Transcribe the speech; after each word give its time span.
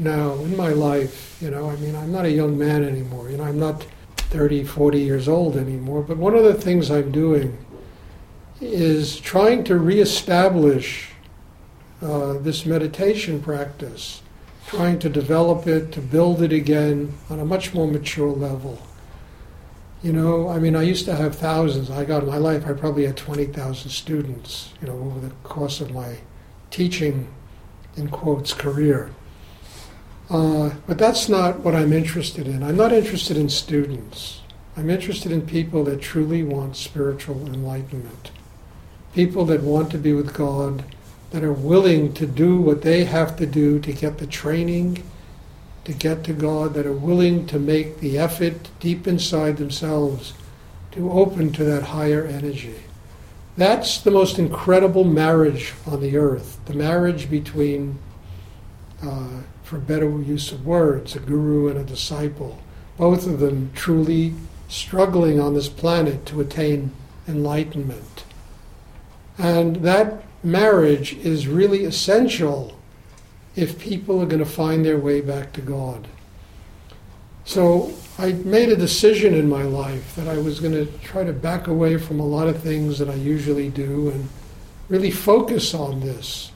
now 0.00 0.32
in 0.34 0.56
my 0.56 0.70
life. 0.70 1.38
You 1.40 1.50
know, 1.50 1.70
I 1.70 1.76
mean, 1.76 1.94
I'm 1.94 2.10
not 2.10 2.24
a 2.24 2.30
young 2.30 2.58
man 2.58 2.84
anymore. 2.84 3.30
You 3.30 3.36
know, 3.36 3.44
I'm 3.44 3.58
not 3.58 3.86
30, 4.16 4.64
40 4.64 5.00
years 5.00 5.28
old 5.28 5.56
anymore. 5.56 6.02
But 6.02 6.16
one 6.16 6.34
of 6.34 6.44
the 6.44 6.54
things 6.54 6.90
I'm 6.90 7.12
doing 7.12 7.58
is 8.60 9.18
trying 9.18 9.64
to 9.64 9.78
reestablish 9.78 11.10
uh, 12.02 12.34
this 12.34 12.64
meditation 12.64 13.40
practice, 13.42 14.22
trying 14.66 14.98
to 15.00 15.08
develop 15.08 15.66
it, 15.66 15.92
to 15.92 16.00
build 16.00 16.42
it 16.42 16.52
again 16.52 17.12
on 17.28 17.40
a 17.40 17.44
much 17.44 17.74
more 17.74 17.86
mature 17.86 18.30
level. 18.30 18.78
You 20.02 20.14
know, 20.14 20.48
I 20.48 20.58
mean, 20.58 20.76
I 20.76 20.82
used 20.82 21.04
to 21.06 21.14
have 21.14 21.34
thousands. 21.34 21.90
I 21.90 22.04
got 22.06 22.22
in 22.22 22.28
my 22.28 22.38
life, 22.38 22.66
I 22.66 22.72
probably 22.72 23.04
had 23.04 23.18
20,000 23.18 23.90
students, 23.90 24.72
you 24.80 24.88
know, 24.88 24.94
over 24.94 25.20
the 25.20 25.34
course 25.42 25.82
of 25.82 25.92
my 25.92 26.16
teaching, 26.70 27.28
in 27.96 28.08
quotes, 28.08 28.54
career. 28.54 29.10
Uh, 30.30 30.70
but 30.86 30.96
that's 30.96 31.28
not 31.28 31.60
what 31.60 31.74
I'm 31.74 31.92
interested 31.92 32.46
in. 32.46 32.62
I'm 32.62 32.76
not 32.76 32.92
interested 32.92 33.36
in 33.36 33.48
students. 33.48 34.40
I'm 34.76 34.88
interested 34.88 35.32
in 35.32 35.42
people 35.42 35.84
that 35.84 36.00
truly 36.00 36.42
want 36.42 36.76
spiritual 36.76 37.46
enlightenment. 37.46 38.30
People 39.12 39.44
that 39.46 39.62
want 39.62 39.90
to 39.90 39.98
be 39.98 40.12
with 40.12 40.32
God, 40.32 40.84
that 41.32 41.42
are 41.42 41.52
willing 41.52 42.12
to 42.14 42.26
do 42.26 42.60
what 42.60 42.82
they 42.82 43.04
have 43.04 43.36
to 43.36 43.46
do 43.46 43.80
to 43.80 43.92
get 43.92 44.18
the 44.18 44.26
training 44.26 45.02
to 45.84 45.92
get 45.92 46.24
to 46.24 46.32
God, 46.32 46.74
that 46.74 46.86
are 46.86 46.92
willing 46.92 47.46
to 47.46 47.58
make 47.58 48.00
the 48.00 48.18
effort 48.18 48.70
deep 48.80 49.06
inside 49.06 49.56
themselves 49.56 50.34
to 50.92 51.10
open 51.10 51.52
to 51.52 51.64
that 51.64 51.84
higher 51.84 52.24
energy. 52.24 52.76
That's 53.56 53.98
the 53.98 54.10
most 54.10 54.38
incredible 54.38 55.04
marriage 55.04 55.74
on 55.86 56.00
the 56.00 56.16
earth 56.16 56.58
the 56.66 56.74
marriage 56.74 57.30
between, 57.30 57.98
uh, 59.02 59.42
for 59.62 59.78
better 59.78 60.08
use 60.20 60.52
of 60.52 60.66
words, 60.66 61.16
a 61.16 61.20
guru 61.20 61.68
and 61.68 61.78
a 61.78 61.84
disciple. 61.84 62.60
Both 62.96 63.26
of 63.26 63.40
them 63.40 63.70
truly 63.74 64.34
struggling 64.68 65.40
on 65.40 65.54
this 65.54 65.68
planet 65.68 66.26
to 66.26 66.40
attain 66.40 66.92
enlightenment. 67.26 68.24
And 69.38 69.76
that 69.76 70.22
marriage 70.42 71.14
is 71.14 71.48
really 71.48 71.84
essential 71.84 72.76
if 73.56 73.78
people 73.78 74.20
are 74.22 74.26
going 74.26 74.38
to 74.38 74.44
find 74.44 74.84
their 74.84 74.98
way 74.98 75.20
back 75.20 75.52
to 75.54 75.60
God. 75.60 76.06
So 77.44 77.92
I 78.18 78.32
made 78.32 78.68
a 78.68 78.76
decision 78.76 79.34
in 79.34 79.48
my 79.48 79.62
life 79.62 80.14
that 80.16 80.28
I 80.28 80.38
was 80.38 80.60
going 80.60 80.74
to 80.74 80.86
try 80.98 81.24
to 81.24 81.32
back 81.32 81.66
away 81.66 81.96
from 81.96 82.20
a 82.20 82.26
lot 82.26 82.48
of 82.48 82.62
things 82.62 82.98
that 82.98 83.08
I 83.08 83.14
usually 83.14 83.70
do 83.70 84.10
and 84.10 84.28
really 84.88 85.10
focus 85.10 85.74
on 85.74 86.00
this. 86.00 86.52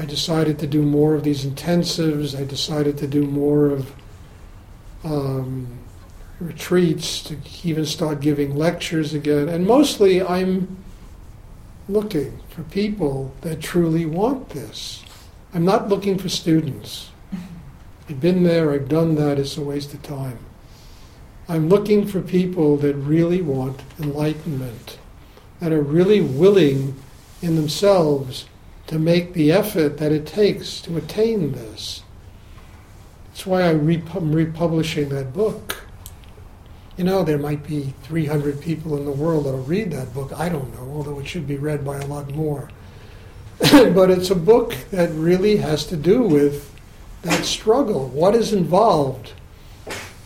I 0.00 0.06
decided 0.06 0.58
to 0.60 0.66
do 0.66 0.80
more 0.80 1.14
of 1.14 1.24
these 1.24 1.44
intensives. 1.44 2.38
I 2.38 2.44
decided 2.44 2.96
to 2.98 3.06
do 3.06 3.26
more 3.26 3.66
of 3.66 3.92
um, 5.04 5.78
retreats, 6.40 7.22
to 7.24 7.36
even 7.64 7.84
start 7.84 8.20
giving 8.20 8.56
lectures 8.56 9.12
again. 9.12 9.50
And 9.50 9.66
mostly 9.66 10.22
I'm 10.22 10.78
looking 11.86 12.40
for 12.48 12.62
people 12.62 13.34
that 13.42 13.60
truly 13.60 14.06
want 14.06 14.48
this. 14.48 15.04
I'm 15.52 15.66
not 15.66 15.90
looking 15.90 16.16
for 16.16 16.30
students. 16.30 17.10
I've 18.08 18.22
been 18.22 18.42
there, 18.42 18.72
I've 18.72 18.88
done 18.88 19.16
that, 19.16 19.38
it's 19.38 19.58
a 19.58 19.62
waste 19.62 19.92
of 19.92 20.02
time. 20.02 20.38
I'm 21.46 21.68
looking 21.68 22.06
for 22.06 22.22
people 22.22 22.78
that 22.78 22.94
really 22.94 23.42
want 23.42 23.82
enlightenment, 23.98 24.98
that 25.58 25.72
are 25.72 25.82
really 25.82 26.22
willing 26.22 26.94
in 27.42 27.56
themselves 27.56 28.46
to 28.90 28.98
make 28.98 29.34
the 29.34 29.52
effort 29.52 29.98
that 29.98 30.10
it 30.10 30.26
takes 30.26 30.80
to 30.80 30.96
attain 30.96 31.52
this. 31.52 32.02
That's 33.28 33.46
why 33.46 33.62
I'm 33.62 33.86
republishing 33.86 35.10
that 35.10 35.32
book. 35.32 35.84
You 36.96 37.04
know, 37.04 37.22
there 37.22 37.38
might 37.38 37.64
be 37.64 37.94
300 38.02 38.60
people 38.60 38.96
in 38.96 39.04
the 39.04 39.12
world 39.12 39.46
that'll 39.46 39.62
read 39.62 39.92
that 39.92 40.12
book. 40.12 40.32
I 40.36 40.48
don't 40.48 40.74
know, 40.74 40.92
although 40.92 41.20
it 41.20 41.28
should 41.28 41.46
be 41.46 41.56
read 41.56 41.84
by 41.84 41.98
a 41.98 42.06
lot 42.06 42.34
more. 42.34 42.68
but 43.60 44.10
it's 44.10 44.30
a 44.30 44.34
book 44.34 44.74
that 44.90 45.12
really 45.12 45.58
has 45.58 45.86
to 45.86 45.96
do 45.96 46.22
with 46.22 46.74
that 47.22 47.44
struggle. 47.44 48.08
What 48.08 48.34
is 48.34 48.52
involved? 48.52 49.34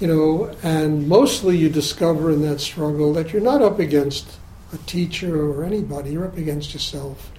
You 0.00 0.06
know, 0.06 0.56
and 0.62 1.06
mostly 1.06 1.58
you 1.58 1.68
discover 1.68 2.30
in 2.30 2.40
that 2.40 2.62
struggle 2.62 3.12
that 3.12 3.30
you're 3.30 3.42
not 3.42 3.60
up 3.60 3.78
against 3.78 4.38
a 4.72 4.78
teacher 4.78 5.50
or 5.50 5.64
anybody, 5.64 6.12
you're 6.12 6.24
up 6.24 6.38
against 6.38 6.72
yourself. 6.72 7.30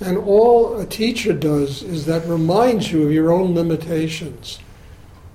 And 0.00 0.18
all 0.18 0.78
a 0.78 0.86
teacher 0.86 1.32
does 1.32 1.82
is 1.82 2.06
that 2.06 2.26
reminds 2.26 2.90
you 2.90 3.04
of 3.04 3.12
your 3.12 3.32
own 3.32 3.54
limitations. 3.54 4.58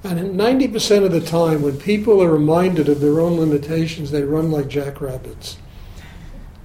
And 0.04 0.40
90% 0.40 1.06
of 1.06 1.12
the 1.12 1.22
time, 1.22 1.62
when 1.62 1.78
people 1.78 2.22
are 2.22 2.32
reminded 2.32 2.88
of 2.88 3.02
their 3.02 3.20
own 3.20 3.40
limitations, 3.40 4.12
they 4.12 4.24
run 4.24 4.52
like 4.52 4.68
jackrabbits. 4.68 5.58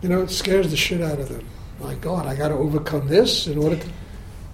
You 0.02 0.08
know, 0.08 0.22
it 0.22 0.30
scares 0.30 0.70
the 0.70 0.76
shit 0.76 1.00
out 1.00 1.18
of 1.18 1.28
them 1.28 1.46
my 1.84 1.94
God, 1.96 2.26
I 2.26 2.34
got 2.34 2.48
to 2.48 2.54
overcome 2.54 3.08
this 3.08 3.46
in 3.46 3.58
order 3.58 3.76
to, 3.76 3.88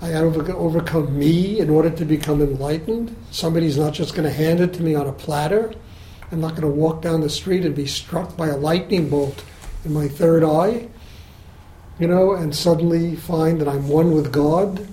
I 0.00 0.10
got 0.12 0.22
to 0.22 0.56
overcome 0.56 1.18
me 1.18 1.60
in 1.60 1.70
order 1.70 1.90
to 1.90 2.04
become 2.04 2.40
enlightened. 2.40 3.14
Somebody's 3.30 3.78
not 3.78 3.92
just 3.92 4.14
going 4.14 4.28
to 4.28 4.34
hand 4.34 4.60
it 4.60 4.72
to 4.74 4.82
me 4.82 4.94
on 4.94 5.06
a 5.06 5.12
platter. 5.12 5.72
I'm 6.32 6.40
not 6.40 6.50
going 6.50 6.62
to 6.62 6.68
walk 6.68 7.02
down 7.02 7.20
the 7.20 7.30
street 7.30 7.64
and 7.64 7.74
be 7.74 7.86
struck 7.86 8.36
by 8.36 8.48
a 8.48 8.56
lightning 8.56 9.08
bolt 9.08 9.44
in 9.84 9.92
my 9.92 10.08
third 10.08 10.44
eye, 10.44 10.88
you 12.00 12.08
know, 12.08 12.32
and 12.32 12.56
suddenly 12.56 13.14
find 13.14 13.60
that 13.60 13.68
I'm 13.68 13.86
one 13.86 14.12
with 14.12 14.32
God. 14.32 14.88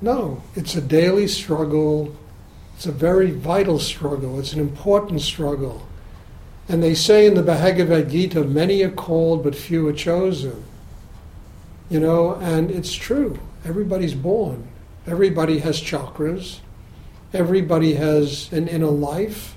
No, 0.00 0.40
it's 0.54 0.76
a 0.76 0.80
daily 0.80 1.26
struggle. 1.26 2.14
It's 2.76 2.86
a 2.86 2.92
very 2.92 3.32
vital 3.32 3.80
struggle. 3.80 4.38
It's 4.38 4.52
an 4.52 4.60
important 4.60 5.20
struggle. 5.20 5.86
And 6.68 6.82
they 6.82 6.94
say 6.94 7.26
in 7.26 7.34
the 7.34 7.42
Bhagavad 7.42 8.08
Gita, 8.08 8.44
many 8.44 8.82
are 8.82 8.90
called, 8.90 9.42
but 9.42 9.56
few 9.56 9.88
are 9.88 9.92
chosen. 9.92 10.64
You 11.90 12.00
know, 12.00 12.36
and 12.36 12.70
it's 12.70 12.94
true. 12.94 13.38
Everybody's 13.64 14.14
born. 14.14 14.66
Everybody 15.06 15.58
has 15.58 15.80
chakras. 15.80 16.60
Everybody 17.32 17.94
has 17.94 18.50
an 18.52 18.68
inner 18.68 18.86
life. 18.86 19.56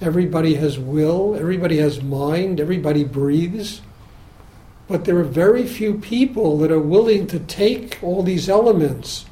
Everybody 0.00 0.54
has 0.54 0.78
will. 0.78 1.36
Everybody 1.36 1.76
has 1.78 2.02
mind. 2.02 2.60
Everybody 2.60 3.04
breathes. 3.04 3.82
But 4.90 5.04
there 5.04 5.18
are 5.18 5.22
very 5.22 5.68
few 5.68 5.94
people 5.94 6.58
that 6.58 6.72
are 6.72 6.80
willing 6.80 7.28
to 7.28 7.38
take 7.38 8.02
all 8.02 8.24
these 8.24 8.48
elements 8.48 9.24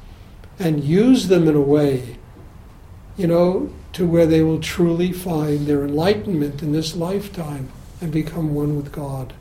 and 0.57 0.81
use 0.81 1.27
them 1.27 1.49
in 1.49 1.55
a 1.55 1.61
way, 1.61 2.15
you 3.17 3.27
know, 3.27 3.69
to 3.91 4.07
where 4.07 4.25
they 4.25 4.41
will 4.41 4.61
truly 4.61 5.11
find 5.11 5.67
their 5.67 5.83
enlightenment 5.83 6.61
in 6.61 6.71
this 6.71 6.95
lifetime 6.95 7.73
and 7.99 8.09
become 8.09 8.55
one 8.55 8.77
with 8.77 8.93
God. 8.93 9.33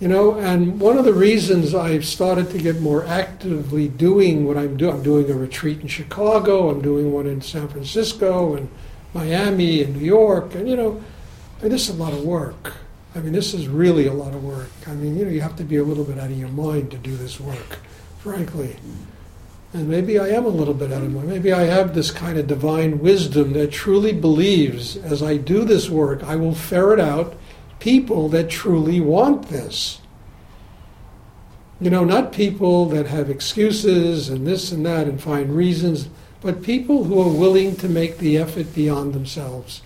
You 0.00 0.08
know, 0.08 0.38
and 0.38 0.80
one 0.80 0.96
of 0.96 1.04
the 1.04 1.12
reasons 1.12 1.74
I've 1.74 2.06
started 2.06 2.48
to 2.52 2.58
get 2.58 2.80
more 2.80 3.04
actively 3.04 3.88
doing 3.88 4.46
what 4.46 4.56
I'm 4.56 4.78
doing, 4.78 4.94
I'm 4.94 5.02
doing 5.02 5.30
a 5.30 5.34
retreat 5.34 5.82
in 5.82 5.86
Chicago, 5.86 6.70
I'm 6.70 6.80
doing 6.80 7.12
one 7.12 7.26
in 7.26 7.42
San 7.42 7.68
Francisco 7.68 8.54
and 8.54 8.70
Miami 9.12 9.82
and 9.82 9.96
New 9.96 10.06
York, 10.06 10.54
and 10.54 10.66
you 10.66 10.76
know, 10.76 11.04
this 11.60 11.90
is 11.90 11.94
a 11.94 12.02
lot 12.02 12.14
of 12.14 12.24
work. 12.24 12.72
I 13.14 13.18
mean, 13.18 13.32
this 13.32 13.54
is 13.54 13.66
really 13.66 14.06
a 14.06 14.12
lot 14.12 14.34
of 14.34 14.44
work. 14.44 14.70
I 14.86 14.92
mean, 14.92 15.16
you 15.16 15.24
know, 15.24 15.30
you 15.30 15.40
have 15.40 15.56
to 15.56 15.64
be 15.64 15.76
a 15.76 15.84
little 15.84 16.04
bit 16.04 16.18
out 16.18 16.30
of 16.30 16.38
your 16.38 16.48
mind 16.48 16.92
to 16.92 16.96
do 16.96 17.16
this 17.16 17.40
work, 17.40 17.78
frankly. 18.18 18.76
And 19.72 19.88
maybe 19.88 20.18
I 20.18 20.28
am 20.28 20.44
a 20.44 20.48
little 20.48 20.74
bit 20.74 20.92
out 20.92 21.02
of 21.02 21.10
my 21.10 21.18
mind. 21.18 21.28
maybe 21.28 21.52
I 21.52 21.62
have 21.62 21.94
this 21.94 22.10
kind 22.10 22.38
of 22.38 22.46
divine 22.46 23.00
wisdom 23.00 23.52
that 23.54 23.72
truly 23.72 24.12
believes 24.12 24.96
as 24.96 25.22
I 25.22 25.36
do 25.36 25.64
this 25.64 25.88
work, 25.88 26.22
I 26.24 26.36
will 26.36 26.54
ferret 26.54 27.00
out 27.00 27.34
people 27.80 28.28
that 28.28 28.50
truly 28.50 29.00
want 29.00 29.48
this. 29.48 30.00
You 31.80 31.90
know, 31.90 32.04
not 32.04 32.32
people 32.32 32.86
that 32.90 33.06
have 33.06 33.30
excuses 33.30 34.28
and 34.28 34.46
this 34.46 34.70
and 34.70 34.84
that 34.86 35.08
and 35.08 35.20
find 35.20 35.56
reasons, 35.56 36.08
but 36.42 36.62
people 36.62 37.04
who 37.04 37.20
are 37.20 37.32
willing 37.32 37.74
to 37.76 37.88
make 37.88 38.18
the 38.18 38.38
effort 38.38 38.74
beyond 38.74 39.14
themselves. 39.14 39.82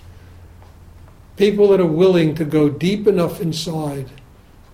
People 1.36 1.68
that 1.68 1.80
are 1.80 1.86
willing 1.86 2.34
to 2.36 2.44
go 2.44 2.68
deep 2.68 3.06
enough 3.06 3.40
inside 3.40 4.10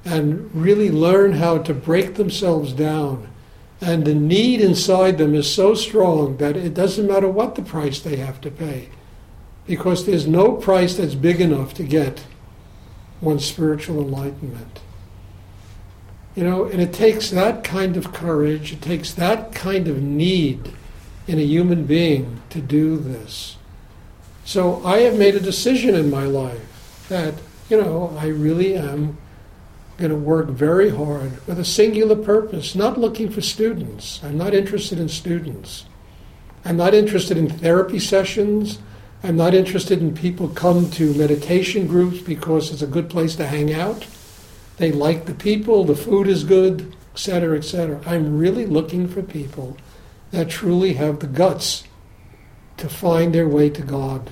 and 0.05 0.55
really 0.55 0.91
learn 0.91 1.33
how 1.33 1.59
to 1.59 1.75
break 1.75 2.15
themselves 2.15 2.73
down. 2.73 3.29
And 3.81 4.05
the 4.05 4.15
need 4.15 4.61
inside 4.61 5.17
them 5.17 5.35
is 5.35 5.53
so 5.53 5.75
strong 5.75 6.37
that 6.37 6.57
it 6.57 6.75
doesn't 6.75 7.07
matter 7.07 7.29
what 7.29 7.55
the 7.55 7.63
price 7.63 8.01
they 8.01 8.17
have 8.17 8.41
to 8.43 8.51
pay, 8.51 8.91
because 9.67 10.05
there's 10.05 10.27
no 10.27 10.53
price 10.53 10.97
that's 10.97 11.15
big 11.15 11.41
enough 11.41 11.73
to 11.75 11.83
get 11.83 12.25
one's 13.23 13.45
spiritual 13.45 14.01
enlightenment. 14.01 14.81
You 16.35 16.45
know, 16.45 16.65
and 16.65 16.81
it 16.81 16.93
takes 16.93 17.31
that 17.31 17.65
kind 17.65 17.97
of 17.97 18.13
courage, 18.13 18.73
it 18.73 18.83
takes 18.83 19.13
that 19.15 19.55
kind 19.55 19.89
of 19.89 20.03
need 20.03 20.73
in 21.27 21.39
a 21.39 21.43
human 21.43 21.87
being 21.87 22.43
to 22.51 22.61
do 22.61 22.97
this. 22.99 23.57
So 24.51 24.85
I 24.85 25.03
have 25.03 25.17
made 25.17 25.37
a 25.37 25.41
decision 25.41 25.95
in 25.95 26.11
my 26.11 26.25
life 26.25 27.07
that, 27.09 27.35
you 27.69 27.81
know, 27.81 28.13
I 28.19 28.27
really 28.27 28.75
am 28.75 29.17
going 29.97 30.11
to 30.11 30.17
work 30.17 30.49
very 30.49 30.91
hard 30.91 31.47
with 31.47 31.61
a 31.61 31.65
singular 31.65 32.17
purpose, 32.17 32.75
not 32.75 32.99
looking 32.99 33.31
for 33.31 33.43
students. 33.43 34.19
I'm 34.25 34.37
not 34.37 34.53
interested 34.53 34.99
in 34.99 35.09
students. 35.09 35.85
I'm 36.65 36.77
not 36.77 36.95
interested 36.95 37.37
in 37.37 37.49
therapy 37.49 38.01
sessions. 38.01 38.81
I'm 39.23 39.37
not 39.37 39.55
interested 39.55 40.01
in 40.01 40.17
people 40.17 40.49
come 40.49 40.91
to 40.99 41.15
meditation 41.15 41.87
groups 41.87 42.19
because 42.19 42.73
it's 42.73 42.83
a 42.83 42.89
good 42.89 43.09
place 43.09 43.37
to 43.37 43.47
hang 43.47 43.73
out. 43.73 44.05
They 44.79 44.91
like 44.91 45.27
the 45.27 45.35
people, 45.35 45.85
the 45.85 45.95
food 45.95 46.27
is 46.27 46.43
good, 46.43 46.93
etc., 47.13 47.57
etc. 47.57 48.03
I'm 48.05 48.37
really 48.37 48.67
looking 48.67 49.07
for 49.07 49.23
people 49.23 49.77
that 50.33 50.51
truly 50.51 50.95
have 50.95 51.21
the 51.21 51.29
guts 51.29 51.85
to 52.79 52.89
find 52.89 53.33
their 53.33 53.47
way 53.47 53.71
to 53.71 53.83
God. 53.83 54.29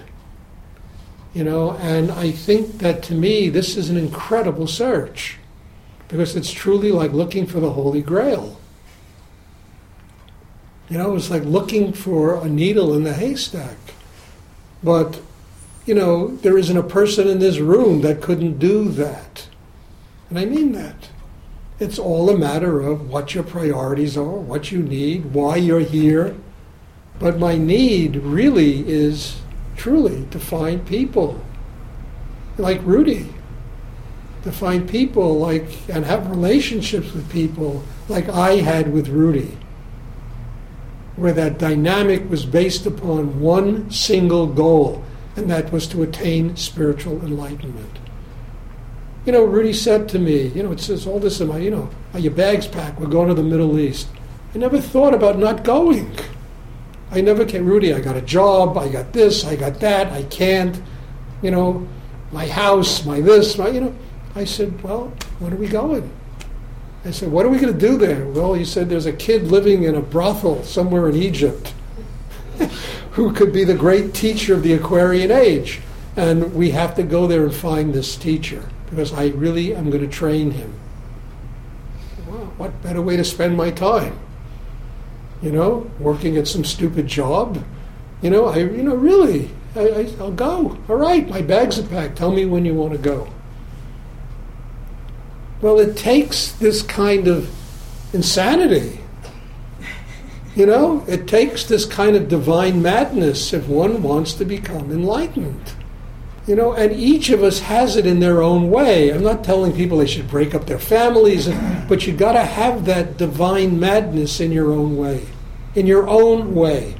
You 1.38 1.44
know, 1.44 1.74
and 1.74 2.10
I 2.10 2.32
think 2.32 2.78
that 2.78 3.00
to 3.04 3.14
me, 3.14 3.48
this 3.48 3.76
is 3.76 3.90
an 3.90 3.96
incredible 3.96 4.66
search 4.66 5.38
because 6.08 6.34
it's 6.34 6.50
truly 6.50 6.90
like 6.90 7.12
looking 7.12 7.46
for 7.46 7.60
the 7.60 7.74
Holy 7.74 8.02
Grail. 8.02 8.58
You 10.88 10.98
know, 10.98 11.14
it's 11.14 11.30
like 11.30 11.44
looking 11.44 11.92
for 11.92 12.44
a 12.44 12.48
needle 12.48 12.92
in 12.92 13.04
the 13.04 13.14
haystack. 13.14 13.76
But, 14.82 15.20
you 15.86 15.94
know, 15.94 16.26
there 16.38 16.58
isn't 16.58 16.76
a 16.76 16.82
person 16.82 17.28
in 17.28 17.38
this 17.38 17.58
room 17.58 18.00
that 18.00 18.20
couldn't 18.20 18.58
do 18.58 18.88
that. 18.88 19.46
And 20.30 20.40
I 20.40 20.44
mean 20.44 20.72
that. 20.72 21.10
It's 21.78 22.00
all 22.00 22.30
a 22.30 22.36
matter 22.36 22.80
of 22.80 23.10
what 23.10 23.36
your 23.36 23.44
priorities 23.44 24.16
are, 24.16 24.24
what 24.24 24.72
you 24.72 24.82
need, 24.82 25.26
why 25.26 25.54
you're 25.54 25.78
here. 25.78 26.34
But 27.20 27.38
my 27.38 27.56
need 27.56 28.16
really 28.16 28.80
is 28.88 29.36
truly 29.78 30.26
to 30.30 30.38
find 30.38 30.86
people 30.86 31.40
like 32.58 32.80
Rudi, 32.82 33.32
to 34.42 34.52
find 34.52 34.88
people 34.88 35.38
like 35.38 35.88
and 35.88 36.04
have 36.04 36.28
relationships 36.28 37.12
with 37.12 37.30
people 37.30 37.82
like 38.08 38.28
I 38.28 38.56
had 38.56 38.92
with 38.92 39.08
Rudi, 39.08 39.56
where 41.16 41.32
that 41.32 41.58
dynamic 41.58 42.28
was 42.28 42.44
based 42.44 42.84
upon 42.84 43.40
one 43.40 43.90
single 43.90 44.46
goal, 44.46 45.04
and 45.36 45.48
that 45.50 45.72
was 45.72 45.86
to 45.88 46.02
attain 46.02 46.56
spiritual 46.56 47.20
enlightenment. 47.22 47.98
You 49.24 49.32
know, 49.32 49.44
Rudi 49.44 49.72
said 49.72 50.08
to 50.10 50.18
me, 50.18 50.48
you 50.48 50.62
know, 50.62 50.72
it 50.72 50.80
says 50.80 51.06
all 51.06 51.20
this 51.20 51.40
in 51.40 51.48
my, 51.48 51.58
you 51.58 51.70
know, 51.70 51.90
are 52.14 52.20
your 52.20 52.32
bags 52.32 52.66
packed? 52.66 52.98
We're 52.98 53.06
going 53.06 53.28
to 53.28 53.34
the 53.34 53.42
Middle 53.42 53.78
East. 53.78 54.08
I 54.54 54.58
never 54.58 54.80
thought 54.80 55.14
about 55.14 55.38
not 55.38 55.64
going. 55.64 56.16
I 57.10 57.20
never 57.20 57.44
came, 57.44 57.66
Rudi, 57.66 57.94
I 57.94 58.00
got 58.00 58.16
a 58.16 58.22
job, 58.22 58.76
I 58.76 58.88
got 58.88 59.12
this, 59.12 59.44
I 59.44 59.56
got 59.56 59.80
that, 59.80 60.12
I 60.12 60.24
can't, 60.24 60.80
you 61.40 61.50
know, 61.50 61.86
my 62.32 62.46
house, 62.46 63.04
my 63.04 63.20
this, 63.20 63.56
my, 63.56 63.68
you 63.68 63.80
know. 63.80 63.94
I 64.34 64.44
said, 64.44 64.82
well, 64.82 65.12
when 65.38 65.52
are 65.52 65.56
we 65.56 65.68
going? 65.68 66.10
I 67.04 67.10
said, 67.10 67.32
what 67.32 67.46
are 67.46 67.48
we 67.48 67.58
going 67.58 67.72
to 67.72 67.78
do 67.78 67.96
there? 67.96 68.26
Well, 68.26 68.54
he 68.54 68.64
said, 68.64 68.88
there's 68.88 69.06
a 69.06 69.12
kid 69.12 69.44
living 69.44 69.84
in 69.84 69.94
a 69.94 70.00
brothel 70.00 70.62
somewhere 70.64 71.08
in 71.08 71.16
Egypt 71.16 71.72
who 73.12 73.32
could 73.32 73.52
be 73.52 73.64
the 73.64 73.74
great 73.74 74.12
teacher 74.14 74.54
of 74.54 74.62
the 74.62 74.74
Aquarian 74.74 75.30
age. 75.30 75.80
And 76.16 76.54
we 76.54 76.70
have 76.72 76.94
to 76.96 77.02
go 77.02 77.26
there 77.26 77.44
and 77.44 77.54
find 77.54 77.94
this 77.94 78.16
teacher 78.16 78.68
because 78.90 79.12
I 79.12 79.28
really 79.28 79.74
am 79.74 79.90
going 79.90 80.02
to 80.02 80.08
train 80.08 80.50
him. 80.50 80.74
Well, 82.26 82.52
what 82.56 82.82
better 82.82 83.00
way 83.00 83.16
to 83.16 83.24
spend 83.24 83.56
my 83.56 83.70
time? 83.70 84.18
You 85.42 85.52
know, 85.52 85.90
working 85.98 86.36
at 86.36 86.48
some 86.48 86.64
stupid 86.64 87.06
job. 87.06 87.64
You 88.22 88.30
know, 88.30 88.46
I, 88.46 88.58
you 88.58 88.82
know, 88.82 88.96
really, 88.96 89.50
I, 89.76 89.80
I, 89.80 90.14
I'll 90.18 90.32
go. 90.32 90.76
All 90.88 90.96
right, 90.96 91.28
my 91.28 91.42
bags 91.42 91.78
are 91.78 91.86
packed. 91.86 92.16
Tell 92.16 92.32
me 92.32 92.44
when 92.44 92.64
you 92.64 92.74
want 92.74 92.92
to 92.92 92.98
go. 92.98 93.28
Well, 95.60 95.78
it 95.78 95.96
takes 95.96 96.52
this 96.52 96.82
kind 96.82 97.26
of 97.28 97.50
insanity. 98.12 99.00
You 100.54 100.66
know, 100.66 101.04
it 101.06 101.28
takes 101.28 101.64
this 101.64 101.84
kind 101.84 102.16
of 102.16 102.28
divine 102.28 102.82
madness 102.82 103.52
if 103.52 103.68
one 103.68 104.02
wants 104.02 104.34
to 104.34 104.44
become 104.44 104.90
enlightened. 104.90 105.72
You 106.48 106.56
know, 106.56 106.72
and 106.72 106.94
each 106.94 107.28
of 107.28 107.42
us 107.42 107.60
has 107.60 107.96
it 107.96 108.06
in 108.06 108.20
their 108.20 108.40
own 108.40 108.70
way. 108.70 109.10
I'm 109.10 109.22
not 109.22 109.44
telling 109.44 109.74
people 109.74 109.98
they 109.98 110.06
should 110.06 110.30
break 110.30 110.54
up 110.54 110.64
their 110.64 110.78
families, 110.78 111.46
but 111.86 112.06
you 112.06 112.14
got 112.14 112.32
to 112.32 112.42
have 112.42 112.86
that 112.86 113.18
divine 113.18 113.78
madness 113.78 114.40
in 114.40 114.50
your 114.50 114.72
own 114.72 114.96
way. 114.96 115.26
In 115.74 115.86
your 115.86 116.08
own 116.08 116.54
way. 116.54 116.96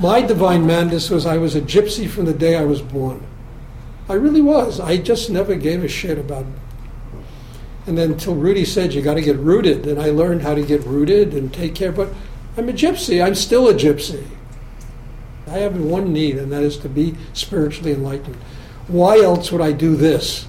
My 0.00 0.22
divine 0.22 0.66
madness 0.66 1.10
was 1.10 1.26
I 1.26 1.36
was 1.36 1.54
a 1.54 1.60
gypsy 1.60 2.08
from 2.08 2.24
the 2.24 2.32
day 2.32 2.56
I 2.56 2.64
was 2.64 2.80
born. 2.80 3.22
I 4.08 4.14
really 4.14 4.40
was. 4.40 4.80
I 4.80 4.96
just 4.96 5.28
never 5.28 5.56
gave 5.56 5.84
a 5.84 5.88
shit 5.88 6.18
about 6.18 6.46
it. 6.46 7.18
and 7.86 7.98
then 7.98 8.12
until 8.12 8.34
Rudi 8.34 8.64
said 8.64 8.94
you 8.94 9.02
got 9.02 9.14
to 9.14 9.20
get 9.20 9.36
rooted, 9.36 9.86
and 9.86 10.00
I 10.00 10.08
learned 10.08 10.40
how 10.40 10.54
to 10.54 10.62
get 10.62 10.82
rooted 10.84 11.34
and 11.34 11.52
take 11.52 11.74
care. 11.74 11.92
But 11.92 12.14
I'm 12.56 12.70
a 12.70 12.72
gypsy. 12.72 13.22
I'm 13.22 13.34
still 13.34 13.68
a 13.68 13.74
gypsy. 13.74 14.24
I 15.46 15.58
have 15.58 15.78
one 15.78 16.14
need, 16.14 16.38
and 16.38 16.50
that 16.50 16.62
is 16.62 16.78
to 16.78 16.88
be 16.88 17.14
spiritually 17.34 17.92
enlightened. 17.92 18.38
Why 18.88 19.20
else 19.20 19.50
would 19.50 19.60
I 19.60 19.72
do 19.72 19.96
this? 19.96 20.44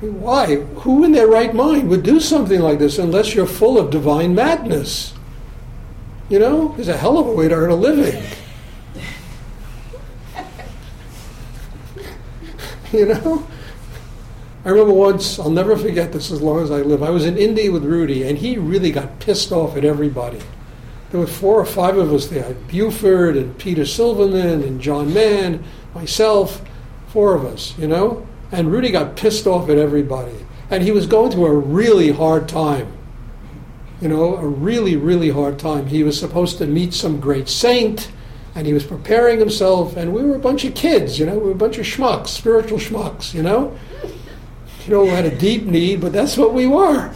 Why? 0.00 0.56
Who 0.56 1.04
in 1.04 1.12
their 1.12 1.26
right 1.26 1.54
mind 1.54 1.88
would 1.88 2.02
do 2.02 2.20
something 2.20 2.60
like 2.60 2.78
this 2.78 2.98
unless 2.98 3.34
you're 3.34 3.46
full 3.46 3.78
of 3.78 3.90
divine 3.90 4.34
madness? 4.34 5.14
You 6.28 6.38
know, 6.38 6.74
it's 6.78 6.88
a 6.88 6.96
hell 6.96 7.18
of 7.18 7.26
a 7.26 7.32
way 7.32 7.48
to 7.48 7.54
earn 7.54 7.70
a 7.70 7.74
living. 7.74 8.22
you 12.92 13.06
know? 13.06 13.46
I 14.64 14.70
remember 14.70 14.94
once, 14.94 15.38
I'll 15.38 15.50
never 15.50 15.76
forget 15.76 16.12
this 16.12 16.30
as 16.30 16.40
long 16.40 16.62
as 16.62 16.70
I 16.70 16.80
live. 16.80 17.02
I 17.02 17.10
was 17.10 17.26
in 17.26 17.36
India 17.36 17.70
with 17.70 17.84
Rudi, 17.84 18.22
and 18.22 18.38
he 18.38 18.56
really 18.56 18.90
got 18.90 19.20
pissed 19.20 19.52
off 19.52 19.76
at 19.76 19.84
everybody. 19.84 20.40
There 21.10 21.20
were 21.20 21.26
four 21.26 21.60
or 21.60 21.66
five 21.66 21.98
of 21.98 22.12
us 22.12 22.28
there 22.28 22.54
Buford 22.68 23.36
and 23.36 23.56
Peter 23.58 23.84
Silverman 23.84 24.62
and 24.62 24.80
John 24.80 25.12
Mann 25.12 25.62
myself, 25.94 26.62
four 27.08 27.34
of 27.34 27.44
us, 27.44 27.76
you 27.78 27.86
know? 27.86 28.26
And 28.52 28.70
Rudi 28.70 28.90
got 28.90 29.16
pissed 29.16 29.46
off 29.46 29.68
at 29.68 29.78
everybody. 29.78 30.34
And 30.70 30.82
he 30.82 30.90
was 30.90 31.06
going 31.06 31.30
through 31.30 31.46
a 31.46 31.54
really 31.54 32.10
hard 32.10 32.48
time. 32.48 32.92
You 34.00 34.08
know, 34.08 34.36
a 34.36 34.46
really, 34.46 34.96
really 34.96 35.30
hard 35.30 35.58
time. 35.58 35.86
He 35.86 36.02
was 36.02 36.18
supposed 36.18 36.58
to 36.58 36.66
meet 36.66 36.92
some 36.92 37.20
great 37.20 37.48
saint, 37.48 38.10
and 38.54 38.66
he 38.66 38.72
was 38.72 38.84
preparing 38.84 39.38
himself, 39.38 39.96
and 39.96 40.12
we 40.12 40.22
were 40.22 40.36
a 40.36 40.40
bunch 40.40 40.64
of 40.64 40.74
kids, 40.74 41.18
you 41.18 41.26
know, 41.26 41.38
we 41.38 41.46
were 41.46 41.52
a 41.52 41.56
bunch 41.56 41.78
of 41.78 41.86
schmucks, 41.86 42.28
spiritual 42.28 42.78
schmucks, 42.78 43.34
you 43.34 43.42
know? 43.42 43.76
You 44.86 44.92
know, 44.92 45.02
we 45.02 45.08
had 45.08 45.24
a 45.24 45.36
deep 45.36 45.64
need, 45.64 46.00
but 46.00 46.12
that's 46.12 46.36
what 46.36 46.52
we 46.52 46.66
were, 46.66 47.12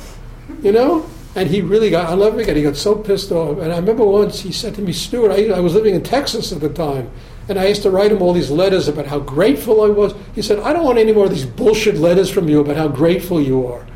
you 0.63 0.73
know? 0.73 1.09
And 1.35 1.49
he 1.49 1.61
really 1.61 1.91
got, 1.91 2.07
I'll 2.07 2.17
never 2.17 2.39
forget, 2.39 2.57
he 2.57 2.63
got 2.63 2.77
so 2.77 2.97
pissed 2.97 3.31
off. 3.31 3.59
And 3.59 3.73
I 3.73 3.77
remember 3.77 4.05
once 4.05 4.41
he 4.41 4.51
said 4.51 4.75
to 4.77 4.83
me, 4.83 4.93
Stuart, 4.93 5.31
I, 5.31 5.51
I 5.51 5.61
was 5.61 5.75
living 5.75 5.95
in 5.95 6.03
Texas 6.03 6.51
at 6.53 6.61
the 6.61 6.71
time, 6.71 7.11
and 7.49 7.59
I 7.59 7.67
used 7.67 7.83
to 7.83 7.91
write 7.91 8.13
him 8.13 8.21
all 8.21 8.35
these 8.35 8.51
letters 8.51 8.89
about 8.89 9.07
how 9.07 9.21
grateful 9.21 9.83
I 9.83 9.89
was. 9.89 10.15
He 10.35 10.43
said, 10.43 10.59
I 10.59 10.73
don't 10.75 10.85
want 10.85 10.99
any 10.99 11.13
more 11.13 11.25
of 11.25 11.31
these 11.31 11.47
bullshit 11.47 11.97
letters 11.97 12.31
from 12.31 12.49
you 12.49 12.61
about 12.61 12.77
how 12.77 12.89
grateful 12.89 13.41
you 13.41 13.67
are. 13.67 13.87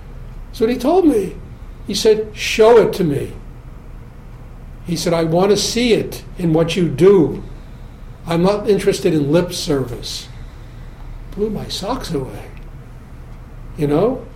What 0.58 0.70
he 0.70 0.78
told 0.78 1.06
me. 1.06 1.36
He 1.86 1.94
said, 1.94 2.36
Show 2.36 2.78
it 2.78 2.92
to 2.94 3.04
me. 3.04 3.32
He 4.86 4.96
said, 4.96 5.12
I 5.12 5.24
want 5.24 5.50
to 5.50 5.56
see 5.56 5.92
it 5.92 6.24
in 6.38 6.52
what 6.52 6.76
you 6.76 6.88
do. 6.88 7.42
I'm 8.26 8.42
not 8.42 8.68
interested 8.68 9.12
in 9.12 9.32
lip 9.32 9.52
service. 9.52 10.28
Blew 11.32 11.50
my 11.50 11.68
socks 11.68 12.12
away. 12.12 12.50
You 13.76 13.88
know? 13.88 14.26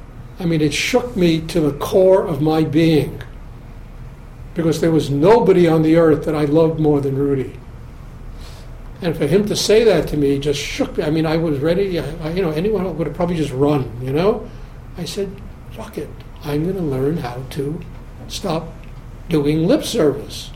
I 0.41 0.47
mean, 0.47 0.61
it 0.61 0.75
shook 0.75 1.17
me 1.17 1.41
to 1.43 1.61
the 1.61 1.73
core 1.79 2.27
of 2.27 2.43
my 2.43 2.65
being. 2.65 3.23
Because 4.55 4.81
there 4.81 4.91
was 4.91 5.11
nobody 5.11 5.69
on 5.69 5.83
the 5.83 5.97
earth 5.97 6.25
that 6.25 6.35
I 6.35 6.45
loved 6.45 6.81
more 6.81 7.01
than 7.01 7.17
Rudi. 7.17 7.57
And 9.03 9.17
for 9.17 9.27
him 9.27 9.47
to 9.47 9.57
say 9.57 9.85
that 9.85 10.09
to 10.09 10.17
me 10.17 10.39
just 10.39 10.61
shook 10.61 10.97
me. 10.97 11.05
I 11.05 11.11
mean, 11.11 11.27
I 11.27 11.37
was 11.37 11.59
ready. 11.59 11.99
I, 12.01 12.31
you 12.31 12.43
know, 12.43 12.51
anyone 12.51 12.97
would 12.97 13.07
have 13.07 13.17
probably 13.17 13.37
just 13.37 13.53
run. 13.53 13.91
You 14.03 14.13
know, 14.13 14.49
I 14.97 15.05
said, 15.05 15.31
"Fuck 15.73 15.99
it! 15.99 16.09
I'm 16.43 16.65
going 16.65 16.77
to 16.77 16.83
learn 16.83 17.19
how 17.19 17.43
to 17.51 17.81
stop 18.29 18.73
doing 19.29 19.67
lip 19.67 19.85
service. 19.85 20.51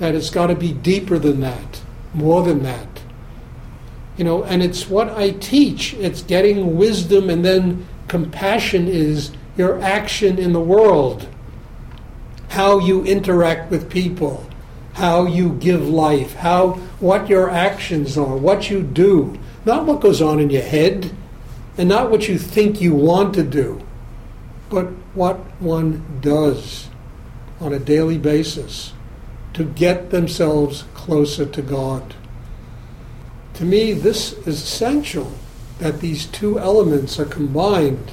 That 0.00 0.14
it's 0.14 0.30
got 0.30 0.48
to 0.48 0.56
be 0.56 0.72
deeper 0.72 1.18
than 1.18 1.40
that, 1.40 1.82
more 2.14 2.42
than 2.42 2.64
that. 2.64 2.88
You 4.16 4.24
know, 4.24 4.42
and 4.42 4.62
it's 4.62 4.88
what 4.88 5.10
I 5.10 5.30
teach. 5.30 5.94
It's 5.94 6.22
getting 6.22 6.76
wisdom, 6.76 7.30
and 7.30 7.44
then 7.44 7.86
compassion 8.08 8.88
is 8.88 9.30
your 9.56 9.80
action 9.80 10.38
in 10.38 10.52
the 10.52 10.60
world, 10.60 11.28
how 12.48 12.80
you 12.80 13.04
interact 13.04 13.70
with 13.70 13.88
people." 13.88 14.48
How 15.02 15.26
you 15.26 15.52
give 15.54 15.88
life, 15.88 16.32
how 16.34 16.74
what 17.00 17.28
your 17.28 17.50
actions 17.50 18.16
are, 18.16 18.36
what 18.36 18.70
you 18.70 18.80
do, 18.80 19.36
not 19.64 19.84
what 19.84 20.00
goes 20.00 20.22
on 20.22 20.38
in 20.38 20.48
your 20.48 20.62
head, 20.62 21.12
and 21.76 21.88
not 21.88 22.08
what 22.08 22.28
you 22.28 22.38
think 22.38 22.80
you 22.80 22.94
want 22.94 23.34
to 23.34 23.42
do, 23.42 23.84
but 24.70 24.86
what 25.12 25.38
one 25.60 26.20
does 26.20 26.88
on 27.58 27.72
a 27.72 27.80
daily 27.80 28.16
basis 28.16 28.92
to 29.54 29.64
get 29.64 30.10
themselves 30.10 30.84
closer 30.94 31.46
to 31.46 31.62
God. 31.62 32.14
To 33.54 33.64
me, 33.64 33.94
this 33.94 34.34
is 34.46 34.62
essential 34.62 35.32
that 35.80 35.98
these 35.98 36.26
two 36.26 36.60
elements 36.60 37.18
are 37.18 37.24
combined, 37.24 38.12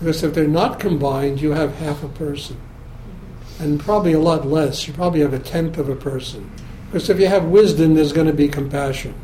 because 0.00 0.24
if 0.24 0.34
they're 0.34 0.48
not 0.48 0.80
combined, 0.80 1.40
you 1.40 1.52
have 1.52 1.76
half 1.76 2.02
a 2.02 2.08
person. 2.08 2.56
And 3.58 3.80
probably 3.80 4.12
a 4.12 4.20
lot 4.20 4.46
less. 4.46 4.86
You 4.86 4.94
probably 4.94 5.20
have 5.20 5.34
a 5.34 5.38
tenth 5.38 5.78
of 5.78 5.88
a 5.88 5.96
person. 5.96 6.50
Because 6.86 7.10
if 7.10 7.18
you 7.18 7.26
have 7.26 7.44
wisdom, 7.44 7.94
there's 7.94 8.12
going 8.12 8.26
to 8.26 8.32
be 8.32 8.48
compassion. 8.48 9.14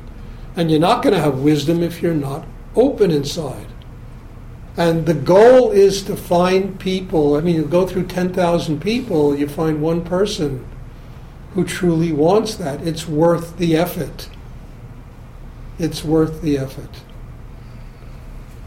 And 0.57 0.71
you're 0.71 0.81
not 0.81 1.03
going 1.03 1.15
to 1.15 1.21
have 1.21 1.41
wisdom 1.41 1.83
if 1.83 2.03
you're 2.03 2.15
not 2.15 2.47
open 2.75 3.11
inside. 3.11 3.67
And 4.77 5.07
the 5.07 5.15
goal 5.15 5.71
is 5.71 6.03
to 6.03 6.17
find 6.17 6.79
people. 6.79 7.37
I 7.37 7.41
mean, 7.41 7.55
you 7.55 7.65
go 7.65 7.87
through 7.87 8.07
10,000 8.07 8.81
people, 8.81 9.37
you 9.37 9.49
find 9.49 9.81
one 9.81 10.05
person 10.05 10.67
who 11.55 11.65
truly 11.65 12.13
wants 12.13 12.57
that. 12.57 12.85
It's 12.87 13.07
worth 13.07 13.57
the 13.57 13.77
effort. 13.77 14.29
It's 15.79 16.05
worth 16.05 16.43
the 16.43 16.59
effort. 16.59 17.03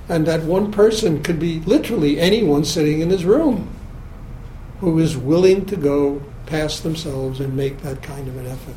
And 0.07 0.25
that 0.25 0.43
one 0.43 0.71
person 0.71 1.21
could 1.21 1.39
be 1.39 1.59
literally 1.59 2.19
anyone 2.19 2.63
sitting 2.63 3.01
in 3.01 3.09
his 3.09 3.25
room 3.25 3.76
who 4.79 4.99
is 4.99 5.17
willing 5.17 5.65
to 5.65 5.75
go 5.75 6.21
past 6.45 6.83
themselves 6.83 7.39
and 7.39 7.55
make 7.55 7.81
that 7.81 8.01
kind 8.01 8.27
of 8.27 8.37
an 8.37 8.47
effort. 8.47 8.75